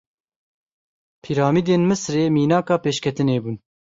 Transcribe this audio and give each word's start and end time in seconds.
Piramîdên 1.23 1.81
Misrê 1.89 2.23
mînaka 2.37 2.75
pêşketinê 2.83 3.37
bûn. 3.43 3.57